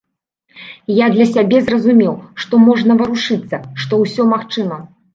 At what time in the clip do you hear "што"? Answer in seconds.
2.41-2.63, 3.85-4.03